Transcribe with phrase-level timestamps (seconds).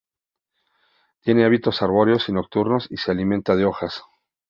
[1.21, 4.01] Tiene hábitos arbóreos y nocturnos, y se alimenta de hojas.